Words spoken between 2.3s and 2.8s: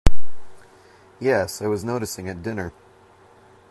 dinner.